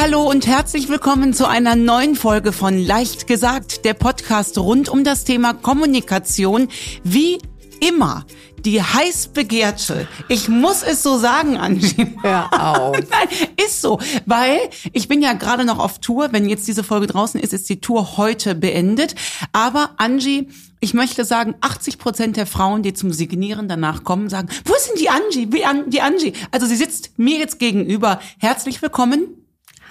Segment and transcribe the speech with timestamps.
[0.00, 5.02] Hallo und herzlich willkommen zu einer neuen Folge von Leicht gesagt, der Podcast rund um
[5.02, 6.68] das Thema Kommunikation.
[7.02, 7.38] Wie
[7.80, 8.24] immer
[8.60, 12.14] die heiß begehrte, ich muss es so sagen, Angie.
[12.22, 12.96] Hör auf.
[13.10, 13.28] Nein,
[13.66, 14.60] ist so, weil
[14.92, 16.28] ich bin ja gerade noch auf Tour.
[16.30, 19.16] Wenn jetzt diese Folge draußen ist, ist die Tour heute beendet.
[19.52, 24.48] Aber Angie, ich möchte sagen, 80 Prozent der Frauen, die zum Signieren danach kommen, sagen,
[24.64, 25.52] wo ist denn die Angie?
[25.52, 26.34] Wie an, die Angie?
[26.52, 28.20] Also sie sitzt mir jetzt gegenüber.
[28.38, 29.37] Herzlich willkommen.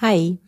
[0.02, 0.40] Hi.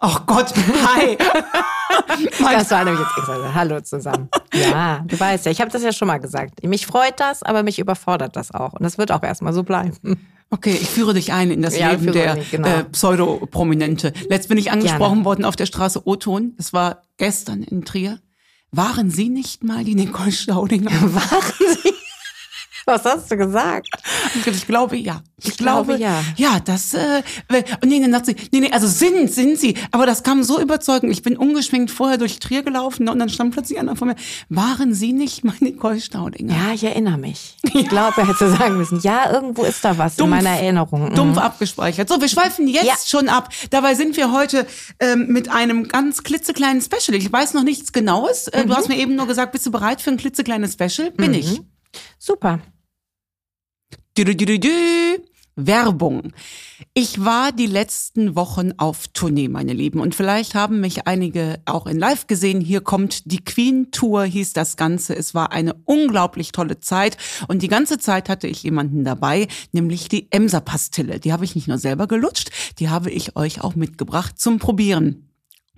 [0.00, 1.16] Ach Gott, hi.
[2.40, 3.54] das war nämlich jetzt extra.
[3.54, 4.28] Hallo zusammen.
[4.52, 6.64] Ja, du weißt ja, ich habe das ja schon mal gesagt.
[6.66, 8.72] Mich freut das, aber mich überfordert das auch.
[8.72, 10.18] Und das wird auch erstmal so bleiben.
[10.50, 12.68] Okay, ich führe dich ein in das ja, Leben der genau.
[12.68, 14.12] äh, Pseudoprominente.
[14.28, 15.24] Letzt bin ich angesprochen Gerne.
[15.24, 16.54] worden auf der Straße Oton.
[16.58, 18.18] Es war gestern in Trier.
[18.72, 20.90] Waren Sie nicht mal die Nicole Staudinger?
[21.14, 21.42] Waren
[21.82, 21.94] Sie?
[22.84, 23.88] Was hast du gesagt?
[24.34, 25.22] Ich glaube ja.
[25.38, 26.22] Ich, ich glaube, glaube, ja.
[26.36, 30.42] Ja, das äh, nee, nee, sie, nee, nee, also sind sind sie, aber das kam
[30.42, 31.12] so überzeugend.
[31.12, 34.16] Ich bin ungeschminkt vorher durch Trier gelaufen und dann stand plötzlich einer vor mir.
[34.48, 36.54] Waren Sie nicht meine Nicole Staudinger?
[36.54, 37.56] Ja, ich erinnere mich.
[37.74, 41.10] Ich glaube, er hätte sagen müssen, ja, irgendwo ist da was dumpf, in meiner Erinnerung.
[41.10, 41.14] Mhm.
[41.14, 42.08] Dumpf abgespeichert.
[42.08, 42.94] So, wir schweifen jetzt ja.
[43.04, 43.48] schon ab.
[43.70, 44.66] Dabei sind wir heute
[45.00, 47.16] ähm, mit einem ganz klitzekleinen Special.
[47.16, 48.48] Ich weiß noch nichts Genaues.
[48.48, 48.68] Äh, mhm.
[48.68, 51.10] Du hast mir eben nur gesagt, bist du bereit für ein klitzekleines Special?
[51.10, 51.38] Bin mhm.
[51.38, 51.60] ich.
[52.18, 52.60] Super.
[54.14, 54.68] Du, du, du, du.
[55.56, 56.34] Werbung.
[56.92, 60.00] Ich war die letzten Wochen auf Tournee, meine Lieben.
[60.00, 62.60] Und vielleicht haben mich einige auch in Live gesehen.
[62.60, 65.16] Hier kommt die Queen Tour, hieß das Ganze.
[65.16, 67.16] Es war eine unglaublich tolle Zeit.
[67.48, 71.18] Und die ganze Zeit hatte ich jemanden dabei, nämlich die Emser-Pastille.
[71.18, 75.31] Die habe ich nicht nur selber gelutscht, die habe ich euch auch mitgebracht zum Probieren.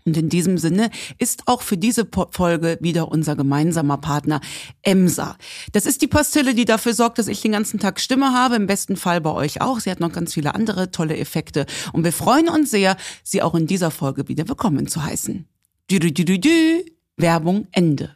[0.07, 4.43] Und in diesem Sinne ist auch für diese Folge wieder unser gemeinsamer Partner
[4.83, 5.37] Emsa.
[5.73, 8.67] Das ist die Pastille, die dafür sorgt, dass ich den ganzen Tag Stimme habe, im
[8.67, 9.81] besten Fall bei euch auch.
[9.81, 13.55] Sie hat noch ganz viele andere tolle Effekte und wir freuen uns sehr, Sie auch
[13.55, 15.47] in dieser Folge wieder willkommen zu heißen.
[15.91, 16.85] Dü -dü -dü -dü -dü.
[17.17, 18.15] Werbung Ende.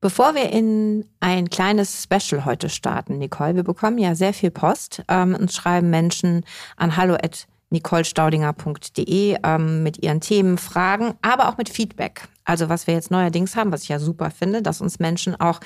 [0.00, 5.02] Bevor wir in ein kleines Special heute starten, Nicole, wir bekommen ja sehr viel Post.
[5.08, 6.44] Ähm, uns schreiben Menschen
[6.76, 12.28] an hallo@ nicolestaudinger.de ähm, mit ihren Themen, Fragen, aber auch mit Feedback.
[12.44, 15.60] Also was wir jetzt neuerdings haben, was ich ja super finde, dass uns Menschen auch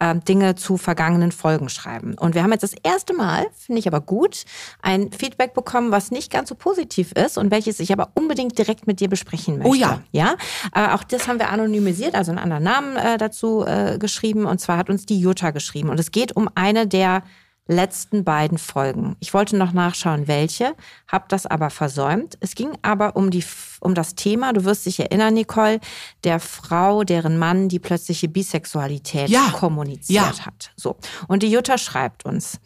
[0.00, 2.14] äh, Dinge zu vergangenen Folgen schreiben.
[2.18, 4.44] Und wir haben jetzt das erste Mal, finde ich aber gut,
[4.82, 8.88] ein Feedback bekommen, was nicht ganz so positiv ist und welches ich aber unbedingt direkt
[8.88, 9.70] mit dir besprechen möchte.
[9.70, 10.00] Oh ja.
[10.10, 10.34] Ja,
[10.74, 14.44] äh, auch das haben wir anonymisiert, also einen anderen Namen äh, dazu äh, geschrieben.
[14.46, 15.88] Und zwar hat uns die Jutta geschrieben.
[15.88, 17.22] Und es geht um eine der
[17.66, 19.16] letzten beiden Folgen.
[19.20, 20.74] Ich wollte noch nachschauen, welche,
[21.08, 22.36] habe das aber versäumt.
[22.40, 23.42] Es ging aber um, die,
[23.80, 25.80] um das Thema, du wirst dich erinnern, Nicole,
[26.24, 29.48] der Frau, deren Mann die plötzliche Bisexualität ja.
[29.52, 30.46] kommuniziert ja.
[30.46, 30.72] hat.
[30.76, 30.96] So.
[31.26, 32.60] Und die Jutta schreibt uns.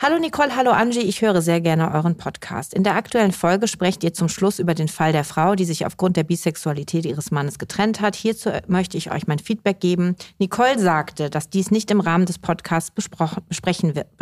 [0.00, 2.72] Hallo Nicole, hallo Angie, ich höre sehr gerne euren Podcast.
[2.72, 5.84] In der aktuellen Folge sprecht ihr zum Schluss über den Fall der Frau, die sich
[5.84, 8.14] aufgrund der Bisexualität ihres Mannes getrennt hat.
[8.14, 10.14] Hierzu möchte ich euch mein Feedback geben.
[10.38, 13.42] Nicole sagte, dass dies nicht im Rahmen des Podcasts besprochen,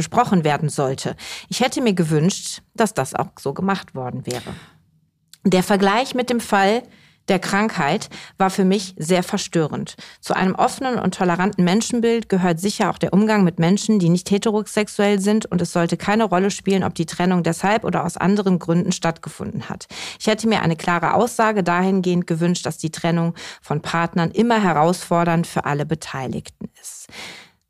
[0.07, 1.17] besprochen werden sollte.
[1.49, 4.55] Ich hätte mir gewünscht, dass das auch so gemacht worden wäre.
[5.45, 6.83] Der Vergleich mit dem Fall
[7.29, 8.09] der Krankheit
[8.39, 9.97] war für mich sehr verstörend.
[10.21, 14.31] Zu einem offenen und toleranten Menschenbild gehört sicher auch der Umgang mit Menschen, die nicht
[14.31, 18.61] heterosexuell sind und es sollte keine Rolle spielen, ob die Trennung deshalb oder aus anderen
[18.61, 19.89] Gründen stattgefunden hat.
[20.21, 25.49] Ich hätte mir eine klare Aussage dahingehend gewünscht, dass die Trennung von Partnern immer herausfordernd
[25.49, 27.09] für alle Beteiligten ist.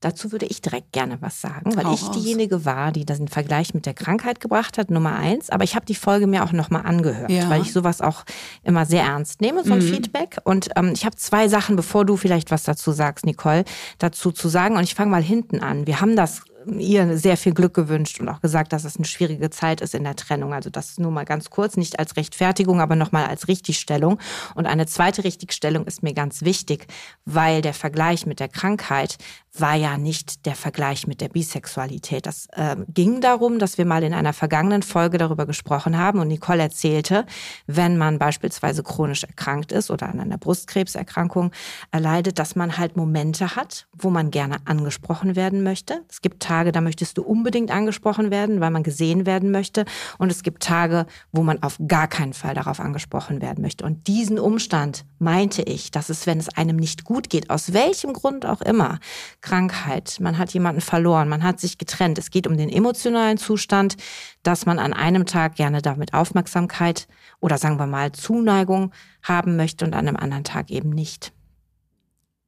[0.00, 3.72] Dazu würde ich direkt gerne was sagen, weil Hau ich diejenige war, die den Vergleich
[3.72, 5.48] mit der Krankheit gebracht hat, Nummer eins.
[5.48, 7.48] Aber ich habe die Folge mir auch nochmal angehört, ja.
[7.48, 8.24] weil ich sowas auch
[8.62, 9.88] immer sehr ernst nehme, so ein mhm.
[9.88, 10.36] Feedback.
[10.44, 13.64] Und ähm, ich habe zwei Sachen, bevor du vielleicht was dazu sagst, Nicole,
[13.98, 14.76] dazu zu sagen.
[14.76, 15.86] Und ich fange mal hinten an.
[15.86, 19.50] Wir haben das ihr sehr viel Glück gewünscht und auch gesagt, dass es eine schwierige
[19.50, 20.52] Zeit ist in der Trennung.
[20.52, 24.18] Also das nur mal ganz kurz, nicht als Rechtfertigung, aber nochmal als Richtigstellung.
[24.54, 26.86] Und eine zweite Richtigstellung ist mir ganz wichtig,
[27.24, 29.16] weil der Vergleich mit der Krankheit
[29.60, 32.26] war ja nicht der Vergleich mit der Bisexualität.
[32.26, 36.28] Das äh, ging darum, dass wir mal in einer vergangenen Folge darüber gesprochen haben und
[36.28, 37.26] Nicole erzählte,
[37.66, 41.52] wenn man beispielsweise chronisch erkrankt ist oder an einer Brustkrebserkrankung
[41.90, 46.02] erleidet, dass man halt Momente hat, wo man gerne angesprochen werden möchte.
[46.08, 49.84] Es gibt Tage, da möchtest du unbedingt angesprochen werden, weil man gesehen werden möchte.
[50.18, 53.84] Und es gibt Tage, wo man auf gar keinen Fall darauf angesprochen werden möchte.
[53.84, 58.12] Und diesen Umstand meinte ich, dass es, wenn es einem nicht gut geht, aus welchem
[58.12, 58.98] Grund auch immer,
[59.46, 63.96] Krankheit, man hat jemanden verloren, man hat sich getrennt, es geht um den emotionalen Zustand,
[64.42, 67.06] dass man an einem Tag gerne damit Aufmerksamkeit
[67.38, 68.90] oder sagen wir mal Zuneigung
[69.22, 71.32] haben möchte und an einem anderen Tag eben nicht.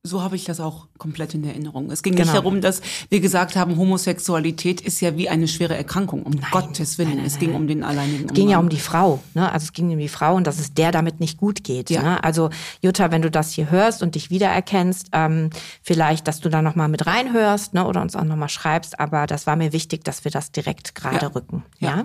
[0.04, 1.90] So habe ich das auch komplett in Erinnerung.
[1.90, 2.24] Es ging Genau.
[2.24, 2.80] nicht darum, dass
[3.10, 6.22] wir gesagt haben, Homosexualität ist ja wie eine schwere Erkrankung.
[6.22, 7.18] Um Gottes Willen.
[7.18, 9.50] es ging um den alleinigen Es ging ja um die Frau, ne?
[9.52, 11.90] Also es ging um die Frau und dass es der damit nicht gut geht.
[11.90, 12.02] Ja.
[12.02, 12.24] Ne?
[12.24, 12.48] Also
[12.80, 15.50] Jutta, wenn du das hier hörst und dich wiedererkennst, ähm,
[15.82, 17.84] vielleicht, dass du da noch mal mit reinhörst, ne?
[17.86, 19.00] Oder uns auch noch mal schreibst.
[19.00, 21.32] Aber das war mir wichtig, dass wir das direkt gerade Ja.
[21.32, 21.64] rücken.
[21.80, 21.88] Ja.
[21.96, 22.04] Ja.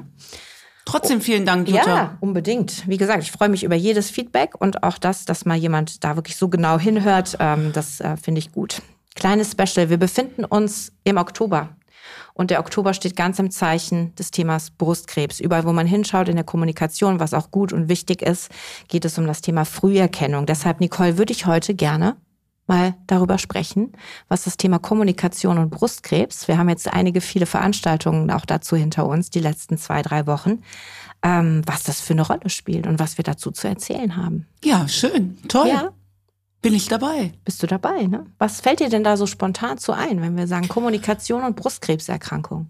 [0.86, 1.96] Trotzdem vielen Dank, Jutta.
[1.96, 2.88] Ja, unbedingt.
[2.88, 6.16] Wie gesagt, ich freue mich über jedes Feedback und auch das, dass mal jemand da
[6.16, 8.82] wirklich so genau hinhört, ähm, das äh, finde ich gut.
[9.16, 9.90] Kleines Special.
[9.90, 11.70] Wir befinden uns im Oktober.
[12.34, 15.40] Und der Oktober steht ganz im Zeichen des Themas Brustkrebs.
[15.40, 18.50] Überall, wo man hinschaut in der Kommunikation, was auch gut und wichtig ist,
[18.88, 20.46] geht es um das Thema Früherkennung.
[20.46, 22.18] Deshalb, Nicole, würde ich heute gerne
[22.68, 23.92] mal darüber sprechen,
[24.28, 29.06] was das Thema Kommunikation und Brustkrebs, wir haben jetzt einige viele Veranstaltungen auch dazu hinter
[29.06, 30.64] uns, die letzten zwei, drei Wochen,
[31.24, 34.48] ähm, was das für eine Rolle spielt und was wir dazu zu erzählen haben.
[34.64, 35.38] Ja, schön.
[35.48, 35.68] Toll.
[35.68, 35.92] Ja.
[36.62, 37.34] Bin ich dabei.
[37.44, 38.26] Bist du dabei, ne?
[38.38, 42.68] Was fällt dir denn da so spontan zu ein, wenn wir sagen Kommunikation und Brustkrebserkrankung?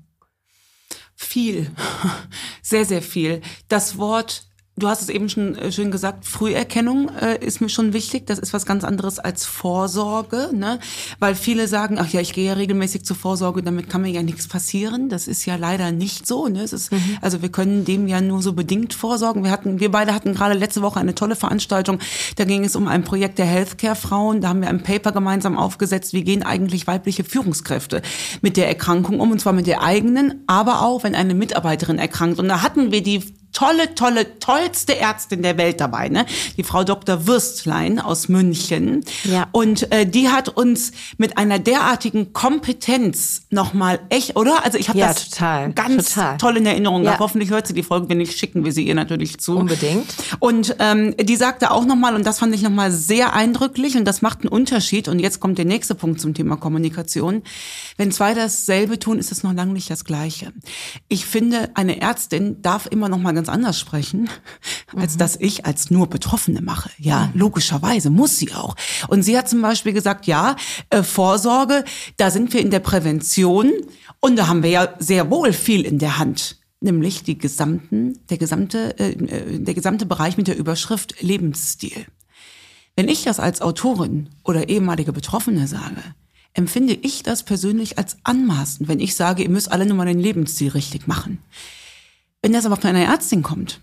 [1.16, 1.70] Viel.
[2.64, 3.42] Sehr, sehr viel.
[3.68, 7.94] Das Wort, du hast es eben schon äh, schön gesagt, Früherkennung äh, ist mir schon
[7.94, 8.26] wichtig.
[8.26, 10.80] Das ist was ganz anderes als Vorsorge, ne?
[11.20, 14.24] Weil viele sagen, ach ja, ich gehe ja regelmäßig zur Vorsorge, damit kann mir ja
[14.24, 15.10] nichts passieren.
[15.10, 16.62] Das ist ja leider nicht so, ne?
[16.62, 16.92] Es ist,
[17.22, 19.44] also wir können dem ja nur so bedingt vorsorgen.
[19.44, 22.00] Wir hatten, wir beide hatten gerade letzte Woche eine tolle Veranstaltung.
[22.38, 24.42] Da ging es um ein Projekt der Healthcare-Frauen.
[24.42, 26.14] Da haben wir ein Paper gemeinsam aufgesetzt.
[26.14, 28.02] Wie gehen eigentlich weibliche Führungskräfte
[28.42, 29.32] mit der Erkrankung um?
[29.32, 32.40] Und zwar mit der eigenen, aber auch, wenn eine Mitarbeiterin erkrankt.
[32.40, 33.22] Und da hatten wir die
[33.54, 36.26] tolle, tolle, tollste Ärztin der Welt dabei, ne?
[36.58, 37.28] Die Frau Dr.
[37.28, 39.06] Würstlein aus München.
[39.24, 39.48] Ja.
[39.52, 44.66] Und äh, die hat uns mit einer derartigen Kompetenz nochmal echt, oder?
[44.66, 46.38] Also ich habe Ja, das total, ganz total.
[46.38, 47.02] toll in Erinnerung.
[47.04, 47.12] Ja.
[47.12, 47.20] gehabt.
[47.22, 49.58] Hoffentlich hört sie die Folge, wenn nicht, schicken wir sie ihr natürlich zu.
[49.58, 50.14] Unbedingt.
[50.40, 54.22] Und ähm, die sagte auch nochmal, und das fand ich nochmal sehr eindrücklich, und das
[54.22, 57.44] macht einen Unterschied, und jetzt kommt der nächste Punkt zum Thema Kommunikation.
[57.98, 60.52] Wenn zwei dasselbe tun, ist es noch lange nicht das Gleiche.
[61.08, 64.30] Ich finde, eine Ärztin darf immer noch mal ganz anders sprechen,
[64.96, 66.90] als dass ich als nur Betroffene mache.
[66.98, 68.76] Ja, logischerweise muss sie auch.
[69.10, 70.56] Und sie hat zum Beispiel gesagt, ja,
[70.90, 71.84] äh, Vorsorge,
[72.16, 73.72] da sind wir in der Prävention,
[74.22, 78.38] und da haben wir ja sehr wohl viel in der Hand nämlich die gesamten, der
[78.38, 82.06] gesamte, äh, äh, der gesamte Bereich mit der Überschrift Lebensstil.
[82.98, 86.04] Wenn ich das als Autorin oder ehemalige Betroffene sage,
[86.54, 90.20] empfinde ich das persönlich als anmaßend, wenn ich sage, ihr müsst alle nur mal den
[90.20, 91.40] Lebensstil richtig machen.
[92.44, 93.80] Wenn das aber von einer Ärztin kommt,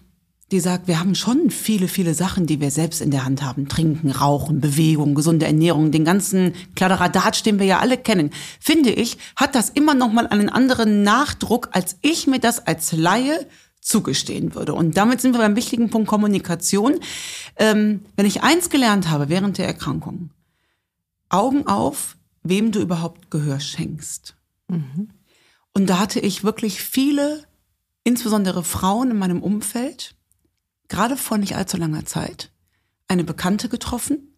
[0.53, 3.69] die sagt, wir haben schon viele, viele Sachen, die wir selbst in der Hand haben.
[3.69, 8.31] Trinken, Rauchen, Bewegung, gesunde Ernährung, den ganzen Kladderadatsch, den wir ja alle kennen.
[8.61, 12.93] Finde ich, hat das immer noch mal einen anderen Nachdruck, als ich mir das als
[12.93, 13.47] Laie
[13.81, 14.75] zugestehen würde.
[14.75, 17.01] Und damit sind wir beim wichtigen Punkt Kommunikation.
[17.57, 20.31] Ähm, wenn ich eins gelernt habe während der Erkrankung,
[21.31, 24.35] Augen auf, wem du überhaupt Gehör schenkst.
[25.73, 27.45] Und da hatte ich wirklich viele,
[28.05, 30.15] insbesondere Frauen in meinem Umfeld,
[30.89, 32.51] gerade vor nicht allzu langer Zeit,
[33.09, 34.37] eine Bekannte getroffen.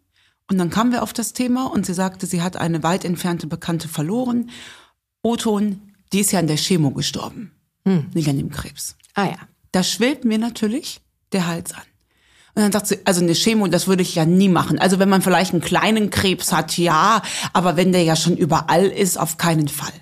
[0.49, 3.47] Und dann kamen wir auf das Thema und sie sagte, sie hat eine weit entfernte
[3.47, 4.49] Bekannte verloren.
[5.21, 7.51] Oton, die ist ja an der Chemo gestorben,
[8.13, 8.95] nicht an dem Krebs.
[9.13, 9.37] Ah ja.
[9.71, 11.01] Da schwillt mir natürlich
[11.31, 11.81] der Hals an.
[12.55, 14.77] Und dann sagt sie, also eine Chemo, das würde ich ja nie machen.
[14.77, 17.23] Also wenn man vielleicht einen kleinen Krebs hat, ja,
[17.53, 19.93] aber wenn der ja schon überall ist, auf keinen Fall.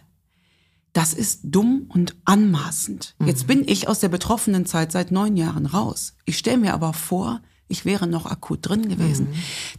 [0.93, 3.15] Das ist dumm und anmaßend.
[3.25, 6.15] Jetzt bin ich aus der betroffenen Zeit seit neun Jahren raus.
[6.25, 7.39] Ich stelle mir aber vor,
[7.69, 9.29] ich wäre noch akut drin gewesen.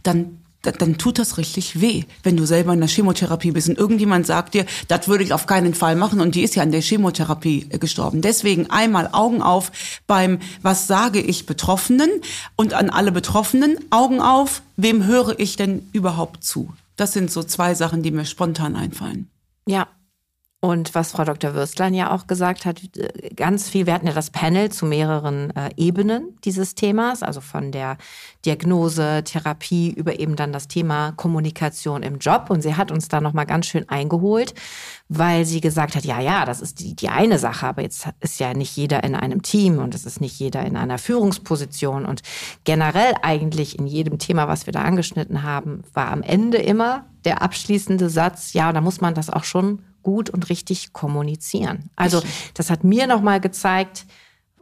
[0.01, 3.77] Dann dann, dann tut das richtig weh, wenn du selber in der Chemotherapie bist und
[3.77, 6.71] irgendjemand sagt dir, das würde ich auf keinen Fall machen und die ist ja an
[6.71, 8.21] der Chemotherapie äh, gestorben.
[8.21, 9.71] Deswegen einmal Augen auf
[10.07, 12.09] beim, was sage ich Betroffenen
[12.55, 16.73] und an alle Betroffenen, Augen auf, wem höre ich denn überhaupt zu?
[16.95, 19.29] Das sind so zwei Sachen, die mir spontan einfallen.
[19.67, 19.87] Ja.
[20.63, 21.55] Und was Frau Dr.
[21.55, 22.79] Würstlein ja auch gesagt hat,
[23.35, 27.73] ganz viel, wir hatten ja das Panel zu mehreren äh, Ebenen dieses Themas, also von
[27.73, 27.97] der
[28.45, 32.45] Diagnose, Therapie über eben dann das Thema Kommunikation im Job.
[32.47, 34.53] Und sie hat uns da nochmal ganz schön eingeholt,
[35.09, 38.39] weil sie gesagt hat, ja, ja, das ist die, die eine Sache, aber jetzt ist
[38.39, 42.05] ja nicht jeder in einem Team und es ist nicht jeder in einer Führungsposition.
[42.05, 42.21] Und
[42.63, 47.41] generell eigentlich in jedem Thema, was wir da angeschnitten haben, war am Ende immer der
[47.41, 51.89] abschließende Satz, ja, da muss man das auch schon gut und richtig kommunizieren.
[51.95, 52.21] Also
[52.53, 54.05] das hat mir nochmal gezeigt,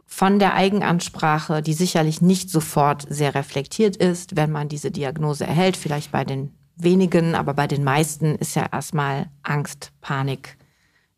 [0.06, 5.76] von der Eigenansprache, die sicherlich nicht sofort sehr reflektiert ist, wenn man diese Diagnose erhält,
[5.76, 10.58] vielleicht bei den wenigen, aber bei den meisten ist ja erstmal Angst, Panik,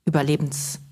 [0.04, 0.83] Überlebensangst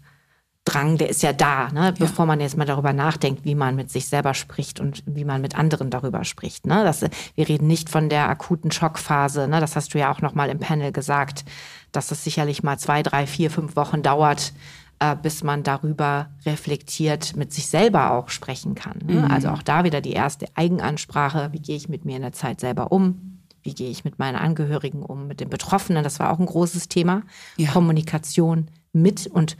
[0.65, 1.93] Drang, der ist ja da, ne?
[1.99, 5.41] bevor man jetzt mal darüber nachdenkt, wie man mit sich selber spricht und wie man
[5.41, 6.67] mit anderen darüber spricht.
[6.67, 6.85] Ne?
[6.85, 7.05] Das,
[7.35, 9.59] wir reden nicht von der akuten Schockphase, ne?
[9.59, 11.45] das hast du ja auch noch mal im Panel gesagt,
[11.91, 14.53] dass es sicherlich mal zwei, drei, vier, fünf Wochen dauert,
[15.01, 19.01] äh, bis man darüber reflektiert mit sich selber auch sprechen kann.
[19.05, 19.23] Ne?
[19.23, 19.33] Mhm.
[19.33, 22.61] Also auch da wieder die erste Eigenansprache, wie gehe ich mit mir in der Zeit
[22.61, 23.41] selber um?
[23.65, 26.05] Wie gehe ich mit meinen Angehörigen um, mit den Betroffenen?
[26.05, 27.23] Das war auch ein großes Thema.
[27.57, 27.73] Ja.
[27.73, 29.57] Kommunikation mit und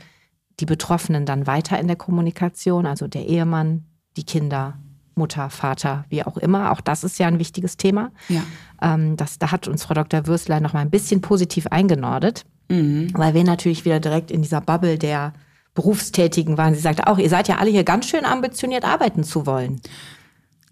[0.59, 3.85] die Betroffenen dann weiter in der Kommunikation, also der Ehemann,
[4.17, 4.77] die Kinder,
[5.15, 6.71] Mutter, Vater, wie auch immer.
[6.71, 8.11] Auch das ist ja ein wichtiges Thema.
[8.29, 8.43] Ja.
[8.81, 10.27] Ähm, das, da hat uns Frau Dr.
[10.27, 13.11] Würstler noch mal ein bisschen positiv eingenordet, mhm.
[13.13, 15.33] weil wir natürlich wieder direkt in dieser Bubble der
[15.73, 16.75] Berufstätigen waren.
[16.75, 19.81] Sie sagte auch, ihr seid ja alle hier ganz schön ambitioniert arbeiten zu wollen.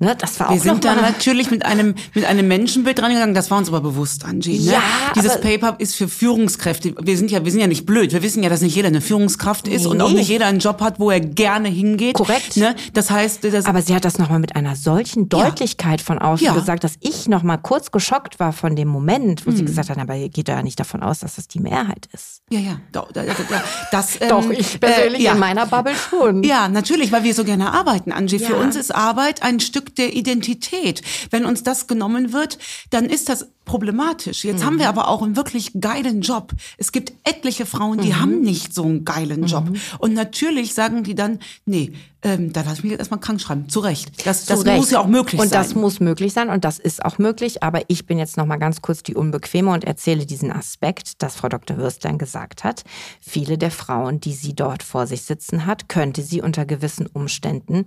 [0.01, 3.51] Ne, das war wir auch sind da natürlich mit einem, mit einem Menschenbild rangegangen, das
[3.51, 4.57] war uns aber bewusst, Angie.
[4.57, 4.71] Ne?
[4.71, 4.81] Ja,
[5.13, 6.95] Dieses Paper ist für Führungskräfte.
[6.99, 8.11] Wir sind ja, wir sind ja nicht blöd.
[8.11, 10.57] Wir wissen ja, dass nicht jeder eine Führungskraft ist nee, und auch nicht jeder einen
[10.57, 12.15] Job hat, wo er gerne hingeht.
[12.15, 12.57] Korrekt.
[12.57, 12.75] Ne?
[12.93, 16.05] Das heißt, das aber sie hat das nochmal mit einer solchen Deutlichkeit ja.
[16.05, 16.55] von außen ja.
[16.55, 19.57] gesagt, dass ich nochmal kurz geschockt war von dem Moment, wo mhm.
[19.57, 22.41] sie gesagt hat, aber geht da ja nicht davon aus, dass das die Mehrheit ist.
[22.49, 22.79] Ja, ja.
[22.91, 26.41] Doch, das, ähm, Doch ich persönlich äh, in meiner Bubble schon.
[26.41, 28.39] Ja, natürlich, weil wir so gerne arbeiten, Angie.
[28.39, 31.01] Für uns ist Arbeit ein Stück der Identität.
[31.29, 32.57] Wenn uns das genommen wird,
[32.89, 34.43] dann ist das problematisch.
[34.43, 34.65] Jetzt mhm.
[34.65, 36.51] haben wir aber auch einen wirklich geilen Job.
[36.77, 38.19] Es gibt etliche Frauen, die mhm.
[38.19, 39.69] haben nicht so einen geilen Job.
[39.69, 39.79] Mhm.
[39.99, 41.93] Und natürlich sagen die dann, nee,
[42.23, 43.69] ähm, da lass ich mich jetzt erstmal krank schreiben.
[43.69, 44.25] Zu Recht.
[44.25, 44.77] Das, das Recht.
[44.77, 45.59] muss ja auch möglich und sein.
[45.59, 47.63] Und das muss möglich sein und das ist auch möglich.
[47.63, 51.35] Aber ich bin jetzt noch mal ganz kurz die Unbequeme und erzähle diesen Aspekt, dass
[51.35, 51.77] Frau Dr.
[51.77, 52.83] Würstlein gesagt hat.
[53.21, 57.85] Viele der Frauen, die sie dort vor sich sitzen hat, könnte sie unter gewissen Umständen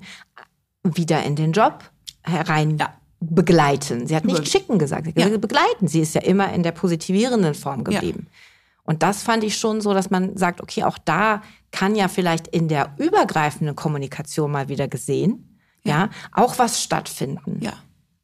[0.83, 1.91] wieder in den Job
[2.25, 2.95] herein ja.
[3.21, 4.07] begleiten.
[4.07, 5.39] Sie hat nicht schicken gesagt, sie hat ja.
[5.39, 5.89] begleiten.
[5.89, 8.27] Sie ist ja immer in der positivierenden Form geblieben.
[8.27, 8.39] Ja.
[8.85, 12.49] Und das fand ich schon so, dass man sagt, okay, auch da kann ja vielleicht
[12.49, 17.61] in der übergreifenden Kommunikation mal wieder gesehen, ja, ja auch was stattfinden.
[17.61, 17.73] Ja.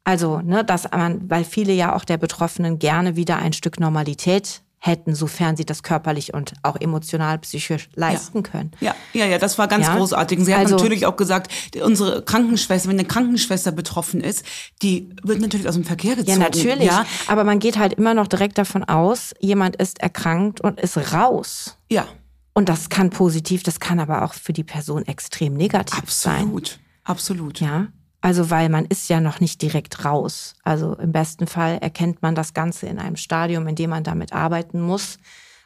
[0.03, 4.61] Also, ne, dass man, weil viele ja auch der Betroffenen gerne wieder ein Stück Normalität
[4.83, 8.43] hätten, sofern sie das körperlich und auch emotional, psychisch leisten ja.
[8.43, 8.71] können.
[8.79, 9.95] Ja, ja, ja, das war ganz ja?
[9.95, 10.43] großartig.
[10.43, 11.51] Sie hat also, natürlich auch gesagt,
[11.83, 14.43] unsere Krankenschwester, wenn eine Krankenschwester betroffen ist,
[14.81, 16.41] die wird natürlich aus dem Verkehr gezogen.
[16.41, 16.85] Ja, natürlich.
[16.85, 17.05] Ja?
[17.27, 21.77] Aber man geht halt immer noch direkt davon aus, jemand ist erkrankt und ist raus.
[21.91, 22.07] Ja.
[22.53, 26.41] Und das kann positiv, das kann aber auch für die Person extrem negativ absolut, sein.
[26.41, 27.59] Absolut, absolut.
[27.61, 27.87] Ja.
[28.21, 30.53] Also weil man ist ja noch nicht direkt raus.
[30.63, 34.31] Also im besten Fall erkennt man das Ganze in einem Stadium, in dem man damit
[34.31, 35.17] arbeiten muss.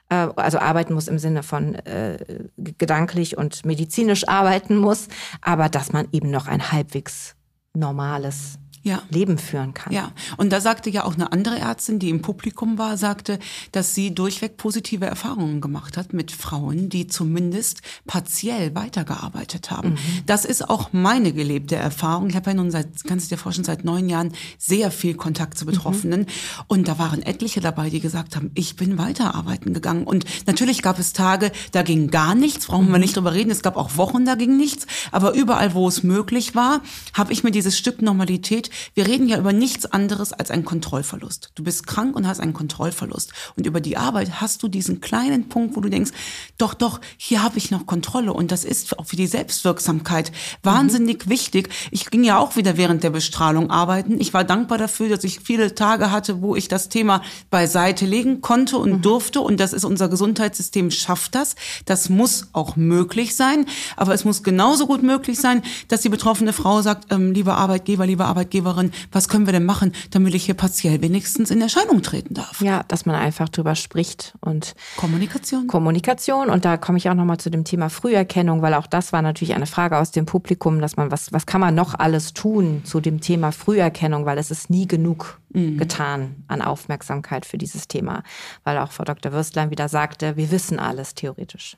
[0.09, 2.17] Äh, also arbeiten muss im Sinne von äh,
[2.57, 5.07] gedanklich und medizinisch arbeiten muss,
[5.41, 7.35] aber dass man eben noch ein halbwegs
[7.73, 9.01] normales ja.
[9.09, 9.91] Leben führen kann.
[9.91, 13.39] Ja, und da sagte ja auch eine andere Ärztin, die im Publikum war, sagte,
[13.71, 19.91] dass sie durchweg positive Erfahrungen gemacht hat mit Frauen, die zumindest partiell weitergearbeitet haben.
[19.91, 19.97] Mhm.
[20.27, 22.29] Das ist auch meine gelebte Erfahrung.
[22.29, 25.57] Ich habe ja nun seit, kannst du dir vorstellen, seit neun Jahren sehr viel Kontakt
[25.57, 26.21] zu Betroffenen.
[26.21, 26.27] Mhm.
[26.67, 30.03] Und da waren etliche dabei, die gesagt haben, ich bin weiterarbeiten gegangen.
[30.03, 33.01] Und natürlich gab es Tage, da ging gar nichts, brauchen wir mhm.
[33.01, 33.49] nicht drüber reden.
[33.49, 34.85] Es gab auch Wochen, da ging nichts.
[35.11, 36.81] Aber überall, wo es möglich war,
[37.13, 41.51] habe ich mir dieses Stück Normalität wir reden ja über nichts anderes als einen Kontrollverlust.
[41.55, 43.31] Du bist krank und hast einen Kontrollverlust.
[43.55, 46.11] Und über die Arbeit hast du diesen kleinen Punkt, wo du denkst,
[46.57, 48.33] doch, doch, hier habe ich noch Kontrolle.
[48.33, 50.31] Und das ist auch für die Selbstwirksamkeit
[50.63, 51.29] wahnsinnig mhm.
[51.29, 51.69] wichtig.
[51.91, 54.19] Ich ging ja auch wieder während der Bestrahlung arbeiten.
[54.19, 58.41] Ich war dankbar dafür, dass ich viele Tage hatte, wo ich das Thema beiseite legen
[58.41, 59.01] konnte und mhm.
[59.01, 59.41] durfte.
[59.41, 61.55] Und das ist unser Gesundheitssystem schafft das.
[61.85, 63.65] Das muss auch möglich sein.
[63.95, 68.05] Aber es muss genauso gut möglich sein, dass die betroffene Frau sagt, ähm, lieber Arbeitgeber,
[68.05, 72.01] liebe Arbeitgeber, Arbeitgeberin, was können wir denn machen, damit ich hier partiell wenigstens in Erscheinung
[72.01, 72.61] treten darf?
[72.61, 75.67] Ja, dass man einfach drüber spricht und Kommunikation.
[75.67, 79.21] Kommunikation und da komme ich auch nochmal zu dem Thema Früherkennung, weil auch das war
[79.21, 82.81] natürlich eine Frage aus dem Publikum, dass man, was, was kann man noch alles tun
[82.83, 85.77] zu dem Thema Früherkennung, weil es ist nie genug mhm.
[85.77, 88.23] getan an Aufmerksamkeit für dieses Thema,
[88.63, 89.31] weil auch Frau Dr.
[89.31, 91.77] Würstlein wieder sagte, wir wissen alles theoretisch.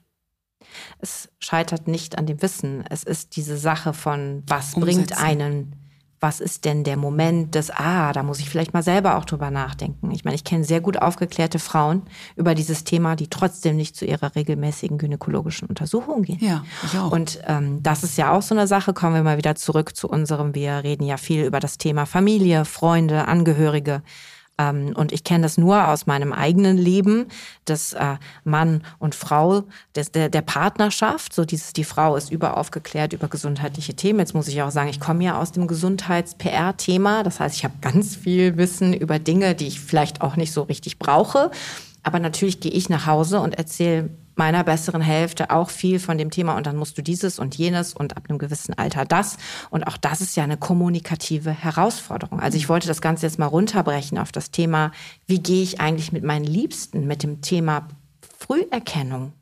[1.00, 2.84] Es scheitert nicht an dem Wissen.
[2.90, 4.82] Es ist diese Sache von, was Umsetzen.
[4.82, 5.87] bringt einen
[6.28, 9.50] was ist denn der Moment des, ah, da muss ich vielleicht mal selber auch drüber
[9.50, 10.12] nachdenken.
[10.12, 12.02] Ich meine, ich kenne sehr gut aufgeklärte Frauen
[12.36, 16.40] über dieses Thema, die trotzdem nicht zu ihrer regelmäßigen gynäkologischen Untersuchung gehen.
[16.42, 17.14] Ja, ich auch.
[17.14, 20.10] Und ähm, das ist ja auch so eine Sache, kommen wir mal wieder zurück zu
[20.10, 24.02] unserem, wir reden ja viel über das Thema Familie, Freunde, Angehörige.
[24.58, 27.28] Ähm, und ich kenne das nur aus meinem eigenen Leben,
[27.66, 29.64] dass äh, Mann und Frau,
[29.96, 34.20] des, der, der Partnerschaft, so dieses, die Frau ist überaufgeklärt über gesundheitliche Themen.
[34.20, 37.24] Jetzt muss ich auch sagen, ich komme ja aus dem Gesundheits-PR-Thema.
[37.24, 40.64] Das heißt, ich habe ganz viel Wissen über Dinge, die ich vielleicht auch nicht so
[40.64, 41.52] richtig brauche.
[42.04, 46.32] Aber natürlich gehe ich nach Hause und erzähle meiner besseren Hälfte auch viel von dem
[46.32, 49.38] Thema und dann musst du dieses und jenes und ab einem gewissen Alter das.
[49.70, 52.40] Und auch das ist ja eine kommunikative Herausforderung.
[52.40, 54.92] Also ich wollte das Ganze jetzt mal runterbrechen auf das Thema,
[55.26, 57.88] wie gehe ich eigentlich mit meinen Liebsten mit dem Thema
[58.40, 59.34] Früherkennung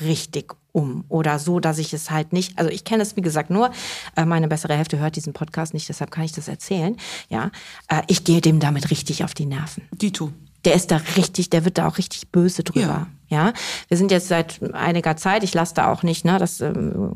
[0.00, 3.50] richtig um oder so, dass ich es halt nicht, also ich kenne es wie gesagt
[3.50, 3.70] nur,
[4.16, 6.96] äh, meine bessere Hälfte hört diesen Podcast nicht, deshalb kann ich das erzählen.
[7.28, 7.50] Ja,
[7.88, 9.84] äh, ich gehe dem damit richtig auf die Nerven.
[9.92, 10.32] Dito.
[10.64, 13.06] Der ist da richtig, der wird da auch richtig böse drüber.
[13.28, 13.52] Ja,
[13.88, 17.12] wir sind jetzt seit einiger Zeit, ich lasse da auch nicht, ne, das ähm,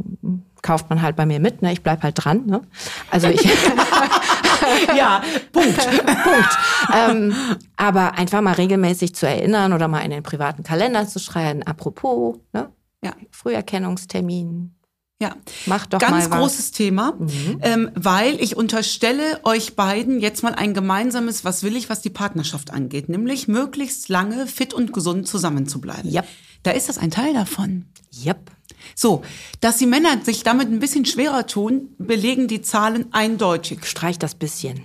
[0.62, 2.62] kauft man halt bei mir mit, ne, ich bleib halt dran, ne.
[3.10, 3.42] Also ich,
[4.96, 5.76] Ja, Punkt.
[5.78, 6.58] Punkt.
[6.94, 7.34] Ähm,
[7.76, 12.36] aber einfach mal regelmäßig zu erinnern oder mal in den privaten Kalender zu schreiben, apropos,
[12.52, 12.68] ne,
[13.02, 13.12] Ja.
[13.30, 14.74] Früherkennungstermin,
[15.20, 15.34] Ja.
[15.66, 16.28] mach doch Ganz mal was.
[16.28, 16.40] Mhm.
[16.40, 17.18] großes Thema,
[17.62, 22.10] ähm, weil ich unterstelle euch beiden jetzt mal ein gemeinsames, was will ich, was die
[22.10, 26.12] Partnerschaft angeht, nämlich möglichst lange fit und gesund zusammenzubleiben.
[26.12, 26.26] Yep.
[26.62, 27.86] Da ist das ein Teil davon.
[28.24, 28.52] Yep.
[28.94, 29.22] So,
[29.60, 33.86] dass die Männer sich damit ein bisschen schwerer tun, belegen die Zahlen eindeutig.
[33.86, 34.84] Streich das bisschen.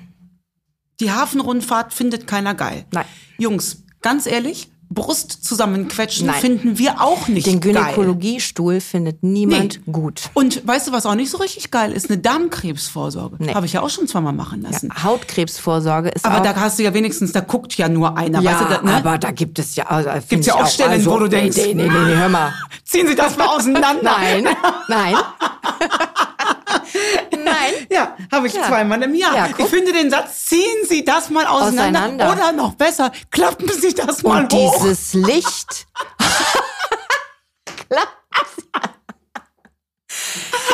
[0.99, 2.85] Die Hafenrundfahrt findet keiner geil.
[2.91, 3.05] Nein.
[3.37, 6.35] Jungs, ganz ehrlich, Brust zusammenquetschen Nein.
[6.39, 7.73] finden wir auch nicht Den geil.
[7.73, 10.29] Gynäkologiestuhl findet niemand gut.
[10.33, 12.09] Und weißt du, was auch nicht so richtig geil ist?
[12.09, 13.37] Eine Darmkrebsvorsorge.
[13.39, 13.53] Nee.
[13.53, 14.89] Habe ich ja auch schon zweimal machen lassen.
[14.95, 16.43] Ja, Hautkrebsvorsorge ist Aber auch.
[16.43, 18.41] da hast du ja wenigstens, da guckt ja nur einer.
[18.41, 18.97] ja, weißt du, da, ne?
[18.97, 19.87] aber da gibt es ja.
[19.87, 22.29] Also, Gibt's ja ich auch Stellen, wo du nee, denkst- Nee, nee, nee, nee, hör
[22.29, 22.53] mal.
[22.83, 24.01] Ziehen Sie das mal auseinander.
[24.03, 24.47] Nein,
[24.87, 25.15] nein.
[27.63, 27.87] nein.
[27.89, 28.63] Ja, habe ich Ja.
[28.67, 29.35] zweimal im Jahr.
[29.35, 31.99] Ja, ich finde den Satz, ziehen Sie das mal auseinander.
[32.01, 32.31] Auseinander.
[32.31, 34.81] Oder noch besser, klappen Sie das mal Und hoch.
[34.83, 35.87] dieses Licht.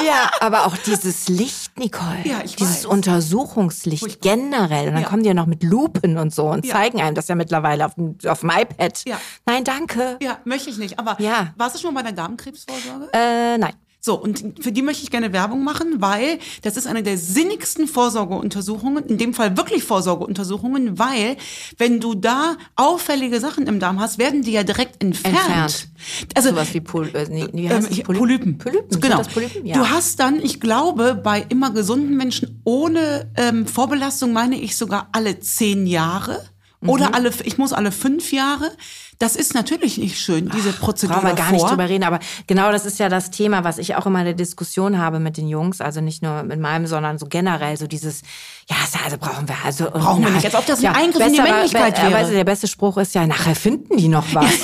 [0.06, 2.22] Ja, aber auch dieses Licht, Nicole.
[2.24, 2.86] Ja, ich dieses weiß.
[2.86, 4.36] Untersuchungslicht Furchtbar.
[4.36, 4.88] generell.
[4.88, 5.10] Und dann Ja.
[5.10, 6.74] kommen die ja noch mit Lupen und so und Ja.
[6.76, 9.02] zeigen einem das ja mittlerweile auf dem, auf dem iPad.
[9.06, 9.20] Ja.
[9.46, 10.18] Nein, danke.
[10.22, 11.00] Ja, möchte ich nicht.
[11.00, 11.54] Aber Ja.
[11.58, 13.10] warst du schon mal bei der Darmkrebsvorsorge?
[13.14, 13.74] Äh, nein.
[14.02, 17.86] So, und für die möchte ich gerne Werbung machen, weil das ist eine der sinnigsten
[17.86, 21.36] Vorsorgeuntersuchungen, in dem Fall wirklich Vorsorgeuntersuchungen, weil
[21.78, 25.36] wenn du da auffällige Sachen im Darm hast, werden die ja direkt entfernt.
[25.36, 25.90] Entfernt.
[26.34, 28.58] Also Sowas wie, Pol äh, wie ähm, heißt hier, Polypen.
[28.58, 29.02] Polypen.
[29.02, 29.18] Genau.
[29.18, 29.66] das Polypen?
[29.66, 29.76] Ja.
[29.76, 35.10] Du hast dann, ich glaube, bei immer gesunden Menschen ohne ähm, Vorbelastung meine ich sogar
[35.12, 36.40] alle zehn Jahre.
[36.82, 36.90] Mhm.
[36.90, 38.72] Oder alle, ich muss alle fünf Jahre.
[39.20, 41.52] Das ist natürlich nicht schön, diese Prozedur Brauchen wir gar davor.
[41.54, 44.26] nicht drüber reden, aber genau das ist ja das Thema, was ich auch immer in
[44.26, 47.86] der Diskussion habe mit den Jungs, also nicht nur mit meinem, sondern so generell so
[47.86, 48.22] dieses,
[48.70, 51.42] ja, also brauchen wir, also Brauchen wir nicht, als ob das ein Eingriff in die
[51.42, 52.14] Männlichkeit be- wäre.
[52.14, 54.46] Weißt du, der beste Spruch ist ja, nachher finden die noch was.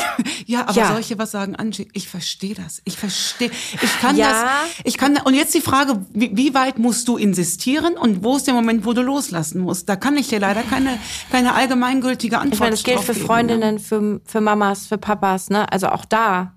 [0.47, 0.91] Ja, aber Ja.
[0.93, 2.79] solche was sagen, Angie, ich verstehe das.
[2.85, 3.49] Ich verstehe.
[3.81, 4.29] Ich kann Ja.
[4.29, 4.43] das.
[4.83, 8.45] Ich kann und jetzt die Frage, wie, wie weit musst du insistieren und wo ist
[8.45, 9.89] der Moment, wo du loslassen musst?
[9.89, 10.99] Da kann ich dir leider keine
[11.31, 13.25] keine allgemeingültige Antwort Ich meine, das gilt für geben, ne?
[13.25, 15.69] Freundinnen, für, für Mamas, für Papas, ne?
[15.71, 16.53] Also auch da.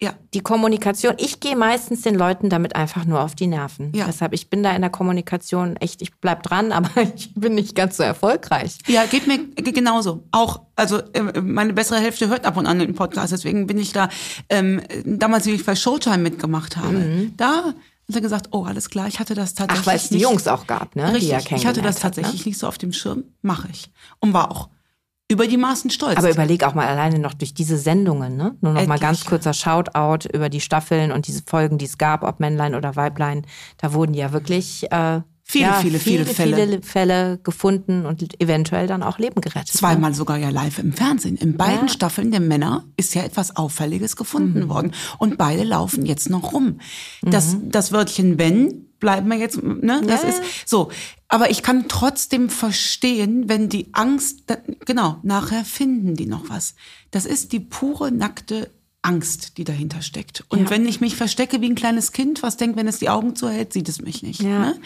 [0.00, 0.14] Ja.
[0.34, 3.92] Die Kommunikation, ich gehe meistens den Leuten damit einfach nur auf die Nerven.
[3.94, 4.06] Ja.
[4.06, 7.76] Deshalb, ich bin da in der Kommunikation echt, ich bleib dran, aber ich bin nicht
[7.76, 8.78] ganz so erfolgreich.
[8.88, 10.24] Ja, geht mir genauso.
[10.32, 13.92] Auch, also äh, meine bessere Hälfte hört ab und an den Podcast, deswegen bin ich
[13.92, 14.08] da,
[14.48, 17.66] ähm, damals, wie ich bei Showtime mitgemacht habe, da
[18.08, 19.82] hat er gesagt, oh, alles klar, ich hatte das tatsächlich Mhm.
[19.82, 21.14] Ach, weil es die Jungs auch gab, ne?
[21.14, 22.48] Richtig, die ich hatte das kennengelernt hat, tatsächlich Ne?
[22.50, 23.88] nicht so auf dem Schirm, mache ich.
[24.18, 24.68] Und war auch
[25.32, 26.16] über die Maßen stolz.
[26.18, 28.54] Aber überleg auch mal alleine noch durch diese Sendungen, ne?
[28.60, 32.22] Nur noch mal ganz kurzer Shoutout über die Staffeln und diese Folgen, die es gab,
[32.22, 33.46] ob Männlein oder Weiblein.
[33.78, 36.56] Da wurden ja wirklich äh, Viele, ja, viele, viele Fälle.
[36.56, 39.74] viele Fälle gefunden und eventuell dann auch Leben gerettet.
[39.74, 39.78] ne?
[39.80, 41.36] Zweimal sogar ja live im Fernsehen.
[41.36, 41.92] In beiden Ja.
[41.92, 44.68] Staffeln der Männer ist ja etwas Auffälliges gefunden Mhm.
[44.70, 44.92] worden.
[45.18, 46.78] Und beide laufen jetzt noch rum.
[47.22, 50.00] Das, das Wörtchen wenn bleiben wir jetzt, ne?
[50.06, 50.28] Das Ja.
[50.30, 50.90] ist so.
[51.28, 54.44] Aber ich kann trotzdem verstehen, wenn die Angst,
[54.86, 56.74] genau, nachher finden die noch was.
[57.10, 58.70] Das ist die pure, nackte
[59.02, 60.44] Angst, die dahinter steckt.
[60.48, 60.70] Und Ja.
[60.70, 63.72] wenn ich mich verstecke wie ein kleines Kind, was denkt, wenn es die Augen zuhält,
[63.72, 64.40] sieht es mich nicht.
[64.40, 64.60] Ja.
[64.60, 64.80] Ne?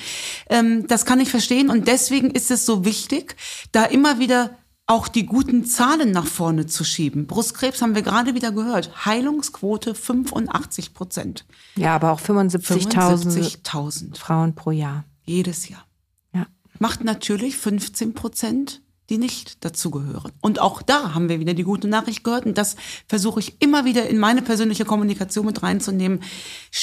[0.49, 3.37] Ähm, das kann ich verstehen und deswegen ist es so wichtig,
[3.73, 7.27] da immer wieder auch die guten Zahlen nach vorne zu schieben.
[7.27, 9.05] Brustkrebs haben wir gerade wieder gehört.
[9.05, 11.45] Heilungsquote 85 Prozent.
[11.75, 15.05] Ja, aber auch 75.000 75.000 Frauen pro Jahr.
[15.25, 15.85] jedes Jahr.
[16.33, 16.47] Ja.
[16.79, 20.33] Macht natürlich 15 Prozent, die nicht dazugehören.
[20.41, 22.47] Und auch da haben wir wieder die gute Nachricht gehört.
[22.47, 22.77] Und das
[23.09, 26.23] versuche ich immer wieder in meine persönliche Kommunikation mit reinzunehmen.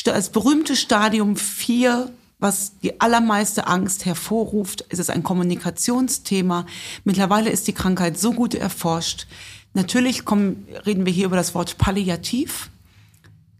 [0.04, 2.12] Das berühmte Stadium 4
[2.44, 6.66] was die allermeiste Angst hervorruft, ist es ein Kommunikationsthema.
[7.06, 9.26] Mittlerweile ist die Krankheit so gut erforscht.
[9.74, 12.70] Natürlich kommen, reden wir hier über das Wort Palliativ.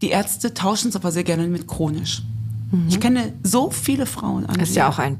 [0.02, 2.22] Die Ärzte tauschen es aber sehr gerne mit chronisch.
[2.88, 4.58] Ich kenne so viele Frauen an.
[4.58, 5.18] Das ist ja auch ein,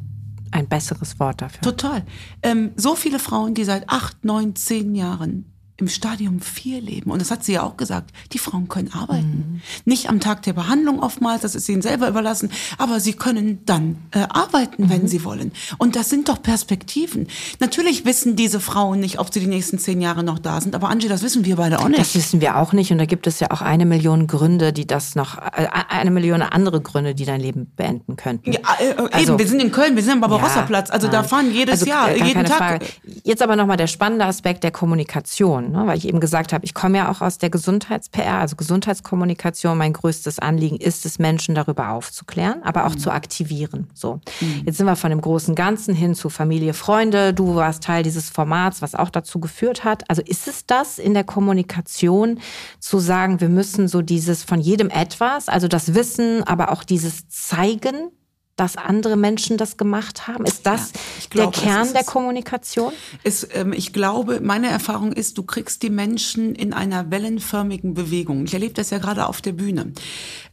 [0.50, 1.60] ein besseres Wort dafür.
[1.62, 2.04] Total.
[2.42, 7.10] Ähm, so viele Frauen, die seit acht, neun, zehn Jahren im Stadium 4 leben.
[7.10, 8.10] Und das hat sie ja auch gesagt.
[8.32, 9.54] Die Frauen können arbeiten.
[9.54, 9.60] Mhm.
[9.84, 13.96] Nicht am Tag der Behandlung oftmals, das ist ihnen selber überlassen, aber sie können dann
[14.12, 14.90] äh, arbeiten, mhm.
[14.90, 15.50] wenn sie wollen.
[15.78, 17.26] Und das sind doch Perspektiven.
[17.58, 20.90] Natürlich wissen diese Frauen nicht, ob sie die nächsten zehn Jahre noch da sind, aber
[20.90, 21.98] Angie, das wissen wir beide auch nicht.
[21.98, 22.92] Das wissen wir auch nicht.
[22.92, 26.40] Und da gibt es ja auch eine Million Gründe, die das noch, äh, eine Million
[26.42, 28.52] andere Gründe, die dein Leben beenden könnten.
[28.52, 30.90] Ja, äh, äh also, eben, wir sind in Köln, wir sind am Barbarossa-Platz.
[30.90, 32.58] Also da fahren jedes also, Jahr, jeden Tag.
[32.58, 32.86] Frage.
[33.24, 35.63] Jetzt aber nochmal der spannende Aspekt der Kommunikation.
[35.64, 35.86] Kommunikation, ne?
[35.86, 39.76] weil ich eben gesagt habe, ich komme ja auch aus der Gesundheits-PR, also Gesundheitskommunikation.
[39.76, 42.98] Mein größtes Anliegen ist es, Menschen darüber aufzuklären, aber auch mhm.
[42.98, 43.88] zu aktivieren.
[43.94, 44.62] So, mhm.
[44.66, 47.34] jetzt sind wir von dem großen Ganzen hin zu Familie, Freunde.
[47.34, 50.08] Du warst Teil dieses Formats, was auch dazu geführt hat.
[50.08, 52.40] Also ist es das in der Kommunikation
[52.78, 57.28] zu sagen, wir müssen so dieses von jedem etwas, also das Wissen, aber auch dieses
[57.28, 58.10] Zeigen,
[58.56, 60.44] dass andere Menschen das gemacht haben?
[60.44, 62.92] Ist das ja, glaube, der Kern der Kommunikation?
[63.22, 68.44] Es, ähm, ich glaube, meine Erfahrung ist, du kriegst die Menschen in einer wellenförmigen Bewegung.
[68.44, 69.92] Ich erlebe das ja gerade auf der Bühne.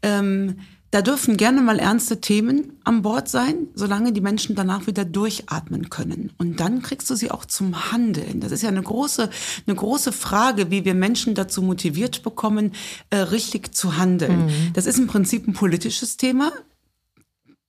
[0.01, 0.57] Ähm,
[0.91, 5.89] da dürfen gerne mal ernste Themen an Bord sein, solange die Menschen danach wieder durchatmen
[5.89, 6.33] können.
[6.37, 8.41] Und dann kriegst du sie auch zum Handeln.
[8.41, 9.29] Das ist ja eine große,
[9.65, 12.73] eine große Frage, wie wir Menschen dazu motiviert bekommen,
[13.09, 14.47] äh, richtig zu handeln.
[14.47, 14.73] Mhm.
[14.73, 16.51] Das ist im Prinzip ein politisches Thema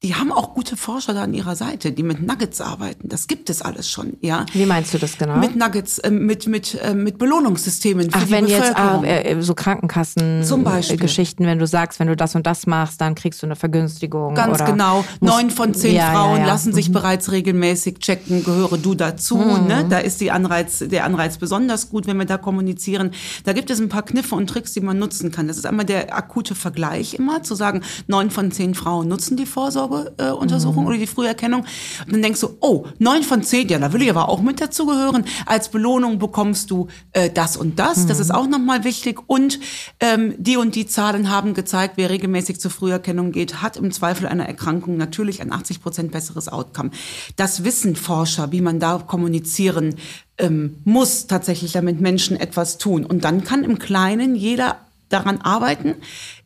[0.02, 3.08] die haben auch gute Forscher da an ihrer Seite, die mit Nuggets arbeiten.
[3.08, 4.46] Das gibt es alles schon, ja.
[4.52, 5.36] Wie meinst du das genau?
[5.36, 9.54] Mit Nuggets, äh, mit mit äh, mit Belohnungssystemen für Ach, die wenn jetzt äh, so
[9.54, 10.96] Krankenkassen Zum Beispiel.
[10.96, 14.34] Geschichten, wenn du sagst, wenn du das und das machst, dann kriegst du eine Vergünstigung.
[14.34, 15.04] Ganz genau.
[15.20, 16.46] Neun von zehn ja, Frauen ja, ja.
[16.46, 16.94] lassen sich mhm.
[16.94, 19.36] bereits regelmäßig checken, gehöre du dazu.
[19.36, 19.66] Mhm.
[19.68, 19.86] Ne?
[19.88, 23.12] Da ist die Anreiz, der Anreiz besonders gut, wenn wir da kommunizieren.
[23.44, 25.46] Da gibt es ein paar Kniffe und Tricks, die man nutzen kann.
[25.46, 29.46] Das ist einmal der akute Vergleich immer, zu sagen, neun von zehn Frauen nutzen die
[29.46, 30.88] Vorsorge Vorsorgeuntersuchung mhm.
[30.88, 31.64] oder die Früherkennung.
[32.06, 34.60] Und dann denkst du, oh, neun von zehn, ja, da will ich aber auch mit
[34.60, 35.24] dazugehören.
[35.46, 37.98] Als Belohnung bekommst du äh, das und das.
[37.98, 38.08] Mhm.
[38.08, 39.20] Das ist auch nochmal wichtig.
[39.26, 39.60] Und
[40.00, 44.26] ähm, die und die Zahlen haben gezeigt, wer regelmäßig zur Früherkennung geht, hat im Zweifel
[44.26, 46.90] einer Erkrankung natürlich ein 80 Prozent besseres Outcome.
[47.36, 49.96] Das wissen Forscher, wie man da kommunizieren
[50.38, 53.04] ähm, muss, tatsächlich damit Menschen etwas tun.
[53.04, 54.76] Und dann kann im Kleinen jeder
[55.08, 55.96] daran arbeiten.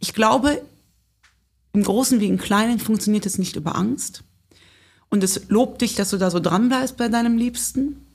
[0.00, 0.60] Ich glaube,
[1.76, 4.24] im Großen wie im Kleinen funktioniert es nicht über Angst.
[5.10, 8.06] Und es lobt dich, dass du da so dran bleibst bei deinem Liebsten.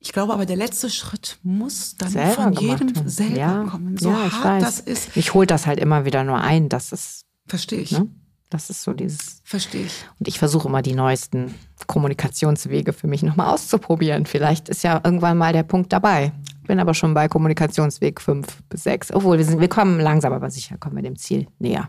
[0.00, 3.08] Ich glaube aber, der letzte Schritt muss dann selber von jedem werden.
[3.08, 3.64] selber ja.
[3.64, 3.96] kommen.
[3.96, 4.62] So ja, hart weiß.
[4.62, 5.16] das ist.
[5.16, 7.26] Ich hole das halt immer wieder nur ein, dass es.
[7.46, 7.92] Verstehe ich.
[7.92, 8.08] Ne?
[8.50, 9.40] Das ist so dieses.
[9.44, 10.04] Verstehe ich.
[10.18, 11.54] Und ich versuche immer die neuesten
[11.86, 14.26] Kommunikationswege für mich nochmal auszuprobieren.
[14.26, 16.32] Vielleicht ist ja irgendwann mal der Punkt dabei.
[16.66, 19.12] Bin aber schon bei Kommunikationsweg 5 bis 6.
[19.12, 21.88] Obwohl wir sind, wir kommen langsam, aber sicher kommen wir dem Ziel näher.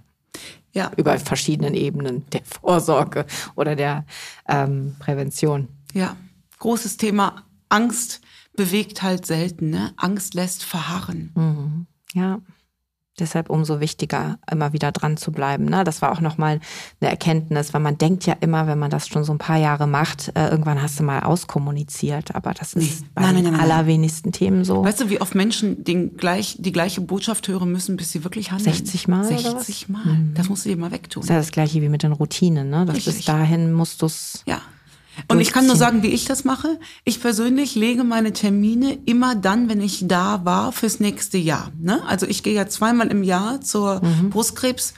[0.74, 0.92] Ja.
[0.98, 4.06] Über verschiedenen Ebenen der Vorsorge oder der
[4.48, 5.68] ähm, Prävention.
[5.94, 6.16] Ja,
[6.60, 7.44] großes Thema.
[7.70, 8.22] Angst
[8.56, 9.70] bewegt halt selten.
[9.70, 9.94] Ne?
[9.98, 11.32] Angst lässt verharren.
[11.36, 11.88] Mhm.
[12.14, 12.42] Ja.
[13.20, 15.66] Deshalb umso wichtiger, immer wieder dran zu bleiben.
[15.66, 15.84] Ne?
[15.84, 16.60] Das war auch nochmal
[17.02, 19.88] eine Erkenntnis, weil man denkt ja immer, wenn man das schon so ein paar Jahre
[19.88, 22.36] macht, äh, irgendwann hast du mal auskommuniziert.
[22.36, 23.08] Aber das ist nee.
[23.16, 24.84] bei nein, den nein, nein, allerwenigsten Themen so.
[24.84, 28.52] Weißt du, wie oft Menschen den gleich, die gleiche Botschaft hören müssen, bis sie wirklich
[28.52, 28.74] handeln?
[28.74, 30.06] 60 Mal 60 Mal.
[30.06, 30.34] Mhm.
[30.36, 31.22] Das musst du dir mal wegtun.
[31.22, 32.70] Das ist ja das gleiche wie mit den Routinen.
[32.70, 32.86] Ne?
[32.86, 34.44] Das bis dahin musst du es...
[34.46, 34.62] Ja.
[35.28, 36.80] Und ich kann nur sagen, wie ich das mache.
[37.04, 41.72] Ich persönlich lege meine Termine immer dann, wenn ich da war, fürs nächste Jahr.
[41.80, 42.02] Ne?
[42.08, 44.30] Also ich gehe ja zweimal im Jahr zur mhm.
[44.30, 44.94] Brustkrebs.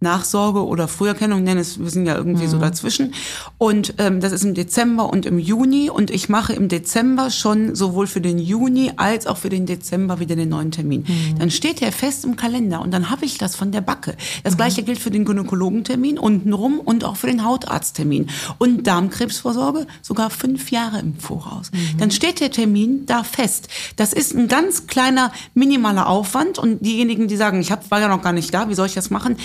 [0.00, 2.50] Nachsorge oder Früherkennung nenne es, wir sind ja irgendwie mhm.
[2.50, 3.14] so dazwischen.
[3.56, 5.88] Und ähm, das ist im Dezember und im Juni.
[5.88, 10.20] Und ich mache im Dezember schon sowohl für den Juni als auch für den Dezember
[10.20, 11.06] wieder den neuen Termin.
[11.08, 11.38] Mhm.
[11.38, 14.16] Dann steht der fest im Kalender und dann habe ich das von der Backe.
[14.44, 14.58] Das mhm.
[14.58, 18.28] gleiche gilt für den Gynäkologentermin untenrum und auch für den Hautarzttermin.
[18.58, 21.72] Und Darmkrebsvorsorge sogar fünf Jahre im Voraus.
[21.72, 21.98] Mhm.
[21.98, 23.68] Dann steht der Termin da fest.
[23.96, 26.58] Das ist ein ganz kleiner, minimaler Aufwand.
[26.58, 28.94] Und diejenigen, die sagen, ich hab, war ja noch gar nicht da, wie soll ich
[28.94, 29.36] das machen?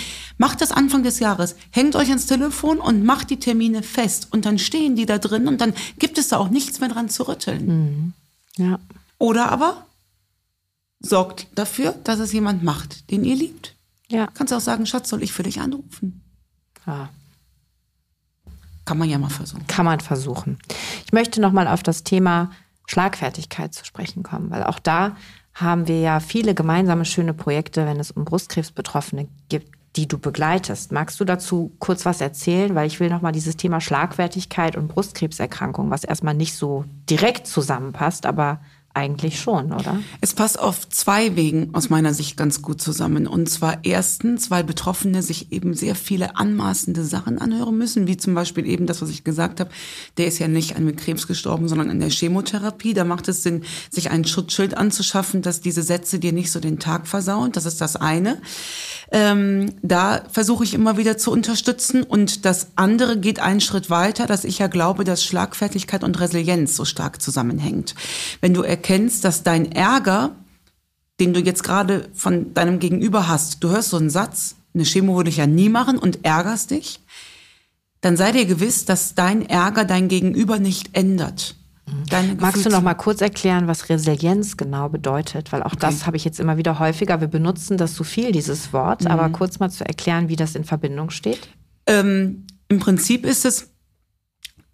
[0.42, 1.54] Macht das Anfang des Jahres.
[1.70, 4.26] Hängt euch ans Telefon und macht die Termine fest.
[4.32, 7.08] Und dann stehen die da drin und dann gibt es da auch nichts mehr dran
[7.08, 7.66] zu rütteln.
[7.66, 8.12] Mhm.
[8.56, 8.80] Ja.
[9.18, 9.86] Oder aber
[10.98, 13.76] sorgt dafür, dass es jemand macht, den ihr liebt.
[14.08, 14.26] Ja.
[14.34, 16.24] Kannst du auch sagen, Schatz, soll ich für dich anrufen?
[16.88, 17.10] Ja.
[18.84, 19.64] Kann man ja mal versuchen.
[19.68, 20.58] Kann man versuchen.
[21.06, 22.50] Ich möchte noch mal auf das Thema
[22.88, 25.16] Schlagfertigkeit zu sprechen kommen, weil auch da
[25.54, 30.92] haben wir ja viele gemeinsame schöne Projekte, wenn es um Brustkrebsbetroffene gibt, die du begleitest.
[30.92, 32.74] Magst du dazu kurz was erzählen?
[32.74, 38.24] Weil ich will nochmal dieses Thema Schlagfertigkeit und Brustkrebserkrankung, was erstmal nicht so direkt zusammenpasst,
[38.26, 38.60] aber
[38.94, 40.00] eigentlich schon, oder?
[40.20, 43.26] Es passt auf zwei Wegen aus meiner Sicht ganz gut zusammen.
[43.26, 48.34] Und zwar erstens, weil Betroffene sich eben sehr viele anmaßende Sachen anhören müssen, wie zum
[48.34, 49.70] Beispiel eben das, was ich gesagt habe.
[50.18, 52.92] Der ist ja nicht an Krebs gestorben, sondern an der Chemotherapie.
[52.92, 56.78] Da macht es Sinn, sich ein Schutzschild anzuschaffen, dass diese Sätze dir nicht so den
[56.78, 57.52] Tag versauen.
[57.52, 58.42] Das ist das eine.
[59.10, 62.02] Ähm, da versuche ich immer wieder zu unterstützen.
[62.02, 66.76] Und das andere geht einen Schritt weiter, dass ich ja glaube, dass Schlagfertigkeit und Resilienz
[66.76, 67.94] so stark zusammenhängt.
[68.40, 70.36] Wenn du erkennst, dass dein Ärger,
[71.20, 75.16] den du jetzt gerade von deinem Gegenüber hast, du hörst so einen Satz, eine Chemo
[75.16, 77.00] würde ich ja nie machen und ärgerst dich,
[78.00, 81.54] dann sei dir gewiss, dass dein Ärger dein Gegenüber nicht ändert.
[82.08, 85.52] Deine Magst du noch mal kurz erklären, was Resilienz genau bedeutet?
[85.52, 85.80] Weil auch okay.
[85.80, 87.20] das habe ich jetzt immer wieder häufiger.
[87.20, 89.08] Wir benutzen das so viel, dieses Wort, mhm.
[89.08, 91.48] aber kurz mal zu erklären, wie das in Verbindung steht.
[91.86, 93.70] Ähm, Im Prinzip ist es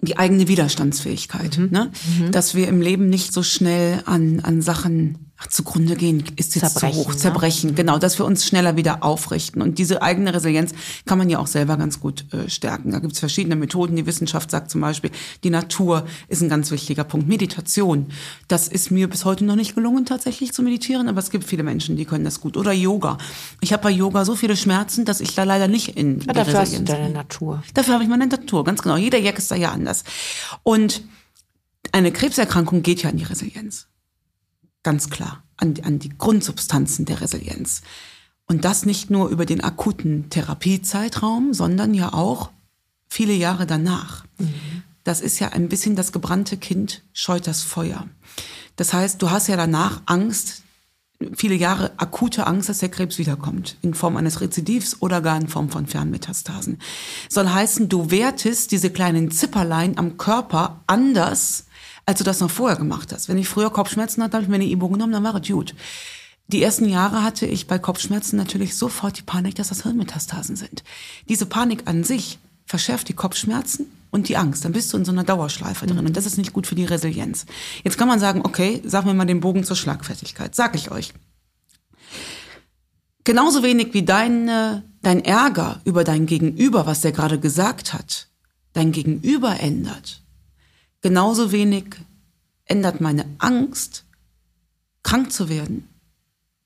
[0.00, 1.70] die eigene Widerstandsfähigkeit, mhm.
[1.70, 1.90] Ne?
[2.18, 2.30] Mhm.
[2.30, 6.72] dass wir im Leben nicht so schnell an, an Sachen ach, zugrunde gehen ist jetzt
[6.72, 7.16] zerbrechen, zu hoch, ne?
[7.16, 9.62] zerbrechen, genau, dass wir uns schneller wieder aufrichten.
[9.62, 10.72] Und diese eigene Resilienz
[11.06, 12.90] kann man ja auch selber ganz gut äh, stärken.
[12.90, 13.96] Da gibt es verschiedene Methoden.
[13.96, 15.10] Die Wissenschaft sagt zum Beispiel,
[15.44, 17.28] die Natur ist ein ganz wichtiger Punkt.
[17.28, 18.06] Meditation,
[18.48, 21.62] das ist mir bis heute noch nicht gelungen, tatsächlich zu meditieren, aber es gibt viele
[21.62, 22.56] Menschen, die können das gut.
[22.56, 23.18] Oder Yoga.
[23.60, 26.60] Ich habe bei Yoga so viele Schmerzen, dass ich da leider nicht in ja, dafür
[26.60, 27.62] Resilienz hast du deine Natur.
[27.74, 28.96] Dafür habe ich meine Natur, ganz genau.
[28.96, 30.04] Jeder Jack ist da ja anders.
[30.64, 31.02] Und
[31.92, 33.87] eine Krebserkrankung geht ja in die Resilienz
[34.82, 37.82] ganz klar an, an die Grundsubstanzen der Resilienz.
[38.46, 42.50] Und das nicht nur über den akuten Therapiezeitraum, sondern ja auch
[43.08, 44.24] viele Jahre danach.
[44.38, 44.82] Mhm.
[45.04, 48.06] Das ist ja ein bisschen das gebrannte Kind scheut das Feuer.
[48.76, 50.62] Das heißt, du hast ja danach Angst,
[51.34, 55.48] viele Jahre akute Angst, dass der Krebs wiederkommt, in Form eines Rezidivs oder gar in
[55.48, 56.78] Form von Fernmetastasen.
[57.28, 61.64] Soll heißen, du wertest diese kleinen Zipperlein am Körper anders
[62.08, 63.28] als du das noch vorher gemacht hast.
[63.28, 65.74] Wenn ich früher Kopfschmerzen hatte, habe ich mir eine Ibo genommen, dann war es gut.
[66.46, 70.84] Die ersten Jahre hatte ich bei Kopfschmerzen natürlich sofort die Panik, dass das Hirnmetastasen sind.
[71.28, 74.64] Diese Panik an sich verschärft die Kopfschmerzen und die Angst.
[74.64, 76.86] Dann bist du in so einer Dauerschleife drin und das ist nicht gut für die
[76.86, 77.44] Resilienz.
[77.84, 80.54] Jetzt kann man sagen, okay, sag mir mal den Bogen zur Schlagfertigkeit.
[80.54, 81.12] Sag ich euch.
[83.24, 88.28] Genauso wenig wie dein, dein Ärger über dein Gegenüber, was der gerade gesagt hat,
[88.72, 90.22] dein Gegenüber ändert,
[91.00, 91.84] Genauso wenig
[92.64, 94.04] ändert meine Angst,
[95.02, 95.88] krank zu werden,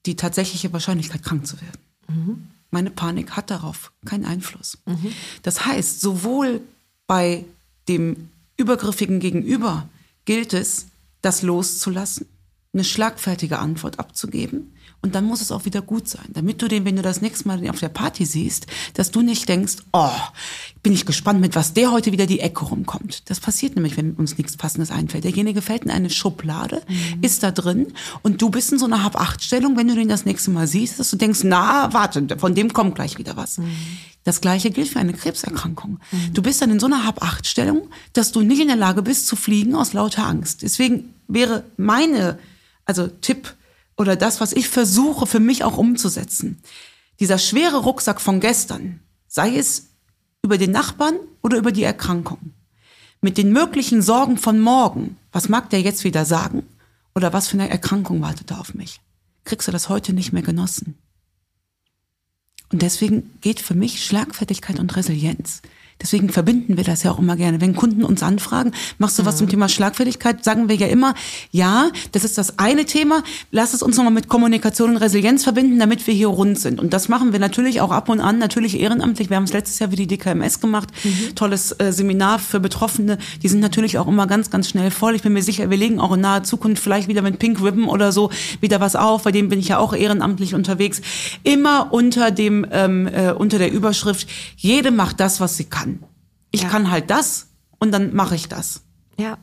[0.06, 1.80] die tatsächliche Wahrscheinlichkeit, krank zu werden.
[2.08, 2.48] Mhm.
[2.70, 4.78] Meine Panik hat darauf keinen Einfluss.
[4.86, 5.12] Mhm.
[5.42, 6.60] Das heißt, sowohl
[7.06, 7.44] bei
[7.88, 9.88] dem übergriffigen Gegenüber
[10.24, 10.86] gilt es,
[11.20, 12.26] das loszulassen,
[12.72, 16.84] eine schlagfertige Antwort abzugeben und dann muss es auch wieder gut sein, damit du den,
[16.84, 20.10] wenn du das nächste Mal auf der Party siehst, dass du nicht denkst, oh,
[20.82, 23.28] bin ich gespannt, mit was der heute wieder die Ecke rumkommt.
[23.28, 25.24] Das passiert nämlich, wenn uns nichts Passendes einfällt.
[25.24, 27.22] Derjenige fällt in eine Schublade, mhm.
[27.22, 30.52] ist da drin und du bist in so einer Hab-Acht-Stellung, wenn du den das nächste
[30.52, 33.58] Mal siehst, dass du denkst, na, warte, von dem kommt gleich wieder was.
[33.58, 33.74] Mhm.
[34.24, 35.98] Das gleiche gilt für eine Krebserkrankung.
[36.12, 36.34] Mhm.
[36.34, 39.34] Du bist dann in so einer Hab-Acht-Stellung, dass du nicht in der Lage bist zu
[39.34, 40.62] fliegen aus lauter Angst.
[40.62, 42.38] Deswegen wäre meine,
[42.84, 43.56] also Tipp,
[43.96, 46.60] oder das, was ich versuche für mich auch umzusetzen.
[47.20, 49.88] Dieser schwere Rucksack von gestern, sei es
[50.42, 52.52] über den Nachbarn oder über die Erkrankung,
[53.20, 56.66] mit den möglichen Sorgen von morgen, was mag der jetzt wieder sagen?
[57.14, 59.00] Oder was für eine Erkrankung wartet da auf mich,
[59.44, 60.96] kriegst du das heute nicht mehr genossen.
[62.72, 65.60] Und deswegen geht für mich Schlagfertigkeit und Resilienz
[66.02, 67.60] Deswegen verbinden wir das ja auch immer gerne.
[67.60, 69.38] Wenn Kunden uns anfragen, machst du was mhm.
[69.38, 71.14] zum Thema Schlagfertigkeit, sagen wir ja immer,
[71.52, 75.78] ja, das ist das eine Thema, lass es uns nochmal mit Kommunikation und Resilienz verbinden,
[75.78, 76.80] damit wir hier rund sind.
[76.80, 79.30] Und das machen wir natürlich auch ab und an, natürlich ehrenamtlich.
[79.30, 81.34] Wir haben es letztes Jahr für die DKMS gemacht, mhm.
[81.34, 83.18] tolles äh, Seminar für Betroffene.
[83.42, 85.14] Die sind natürlich auch immer ganz, ganz schnell voll.
[85.14, 87.84] Ich bin mir sicher, wir legen auch in naher Zukunft vielleicht wieder mit Pink Ribbon
[87.84, 89.22] oder so wieder was auf.
[89.22, 91.00] Bei dem bin ich ja auch ehrenamtlich unterwegs.
[91.44, 95.91] Immer unter dem, ähm, äh, unter der Überschrift, jede macht das, was sie kann.
[96.52, 96.68] Ich ja.
[96.68, 98.82] kann halt das und dann mache ich das.
[99.18, 99.38] Ja.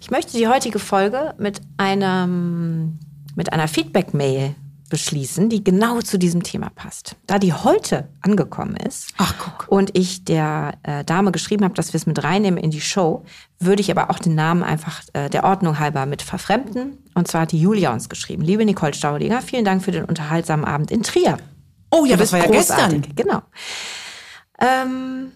[0.00, 2.98] Ich möchte die heutige Folge mit einem
[3.36, 4.54] mit einer Feedback-Mail
[4.90, 7.16] beschließen, die genau zu diesem Thema passt.
[7.26, 9.66] Da die heute angekommen ist Ach, guck.
[9.68, 13.24] und ich der äh, Dame geschrieben habe, dass wir es mit reinnehmen in die Show,
[13.58, 16.98] würde ich aber auch den Namen einfach äh, der Ordnung halber mit verfremden.
[17.14, 18.42] Und zwar hat die Julia uns geschrieben.
[18.42, 21.38] Liebe Nicole Staudinger, vielen Dank für den unterhaltsamen Abend in Trier.
[21.90, 23.02] Oh ja, das war ja großartig.
[23.02, 23.16] gestern.
[23.16, 23.42] Genau.
[24.60, 25.32] Ähm,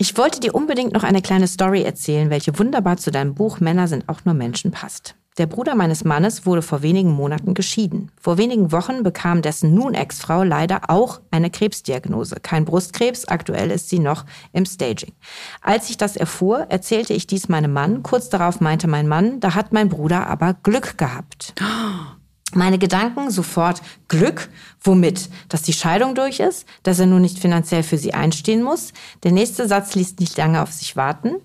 [0.00, 3.86] ich wollte dir unbedingt noch eine kleine Story erzählen, welche wunderbar zu deinem Buch Männer
[3.86, 5.14] sind auch nur Menschen passt.
[5.36, 8.10] Der Bruder meines Mannes wurde vor wenigen Monaten geschieden.
[8.18, 12.36] Vor wenigen Wochen bekam dessen nun Ex-Frau leider auch eine Krebsdiagnose.
[12.42, 15.12] Kein Brustkrebs, aktuell ist sie noch im Staging.
[15.60, 18.02] Als ich das erfuhr, erzählte ich dies meinem Mann.
[18.02, 21.52] Kurz darauf meinte mein Mann, da hat mein Bruder aber Glück gehabt.
[22.54, 24.48] Meine Gedanken sofort Glück,
[24.82, 25.28] womit?
[25.48, 28.92] Dass die Scheidung durch ist, dass er nun nicht finanziell für sie einstehen muss.
[29.22, 31.36] Der nächste Satz ließ nicht lange auf sich warten.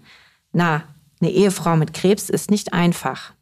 [0.52, 0.84] Na,
[1.22, 3.34] eine Ehefrau mit Krebs ist nicht einfach.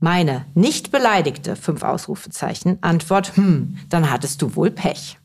[0.00, 5.18] Meine nicht beleidigte, fünf Ausrufezeichen, Antwort, hm, dann hattest du wohl Pech.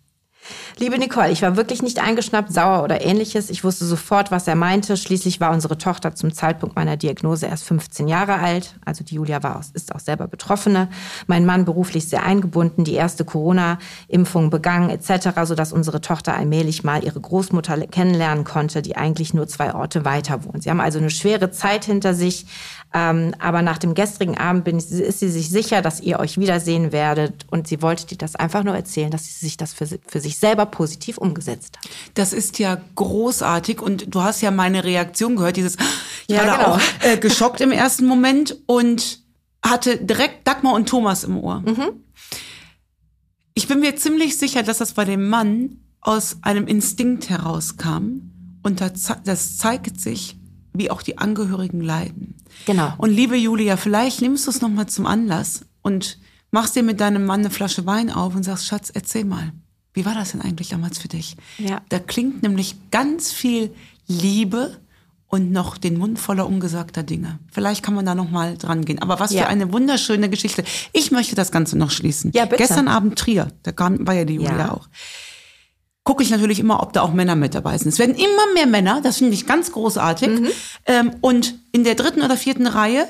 [0.77, 3.49] Liebe Nicole, ich war wirklich nicht eingeschnappt, sauer oder ähnliches.
[3.49, 4.95] Ich wusste sofort, was er meinte.
[4.95, 8.75] Schließlich war unsere Tochter zum Zeitpunkt meiner Diagnose erst 15 Jahre alt.
[8.85, 10.89] Also die Julia war, ist auch selber Betroffene.
[11.25, 17.03] Mein Mann beruflich sehr eingebunden, die erste Corona-Impfung begangen etc., sodass unsere Tochter allmählich mal
[17.03, 20.63] ihre Großmutter kennenlernen konnte, die eigentlich nur zwei Orte weiter wohnt.
[20.63, 22.45] Sie haben also eine schwere Zeit hinter sich.
[22.93, 26.91] Ähm, aber nach dem gestrigen Abend bin, ist sie sich sicher, dass ihr euch wiedersehen
[26.91, 27.45] werdet.
[27.51, 30.37] Und sie wollte dir das einfach nur erzählen, dass sie sich das für, für sich
[30.37, 31.89] selber positiv umgesetzt hat.
[32.13, 33.81] Das ist ja großartig.
[33.81, 35.75] Und du hast ja meine Reaktion gehört, dieses,
[36.27, 36.69] ich ja, war genau.
[36.75, 39.19] auch äh, geschockt im ersten Moment und
[39.63, 41.61] hatte direkt Dagmar und Thomas im Ohr.
[41.61, 42.03] Mhm.
[43.53, 48.31] Ich bin mir ziemlich sicher, dass das bei dem Mann aus einem Instinkt herauskam.
[48.63, 50.37] Und das zeigt sich,
[50.73, 52.36] wie auch die Angehörigen leiden.
[52.65, 52.93] Genau.
[52.97, 56.19] Und liebe Julia, vielleicht nimmst du es nochmal zum Anlass und
[56.51, 59.53] machst dir mit deinem Mann eine Flasche Wein auf und sagst, Schatz, erzähl mal,
[59.93, 61.37] wie war das denn eigentlich damals für dich?
[61.57, 61.81] Ja.
[61.89, 63.73] Da klingt nämlich ganz viel
[64.07, 64.77] Liebe
[65.27, 67.39] und noch den Mund voller ungesagter Dinge.
[67.51, 69.01] Vielleicht kann man da noch mal dran gehen.
[69.01, 69.43] Aber was ja.
[69.43, 70.63] für eine wunderschöne Geschichte.
[70.93, 72.31] Ich möchte das Ganze noch schließen.
[72.33, 72.63] Ja, bitte.
[72.63, 74.71] Gestern Abend Trier, da kam, war ja die Julia ja.
[74.71, 74.87] auch
[76.07, 77.89] gucke ich natürlich immer, ob da auch Männer mit dabei sind.
[77.89, 80.29] Es werden immer mehr Männer, das finde ich ganz großartig.
[80.29, 80.47] Mhm.
[80.85, 83.05] Ähm, und in der dritten oder vierten Reihe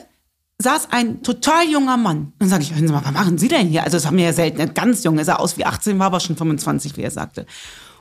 [0.58, 2.34] saß ein total junger Mann.
[2.40, 3.84] Dann sage ich, hören Sie mal, was machen Sie denn hier?
[3.84, 6.20] Also das haben wir ja selten, ganz jung, er sah aus wie 18, war aber
[6.20, 7.46] schon 25, wie er sagte.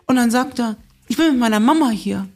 [0.06, 0.76] Und dann sagte er,
[1.09, 2.26] ich bin mit meiner Mama hier,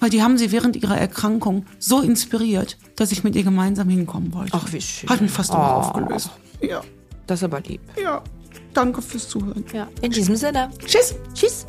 [0.00, 4.32] weil die haben sie während ihrer Erkrankung so inspiriert, dass ich mit ihr gemeinsam hinkommen
[4.32, 4.52] wollte.
[4.54, 5.10] Ach, wie schön.
[5.10, 5.56] Hat ihn fast oh.
[5.56, 6.30] aufgelöst.
[6.62, 6.80] Ja.
[7.26, 7.82] Das ist aber lieb.
[8.02, 8.22] Ja.
[8.76, 9.64] Danke fürs Zuhören.
[9.72, 10.70] Ja, in diesem Sinne.
[10.84, 11.14] Tschüss.
[11.32, 11.64] Tschüss.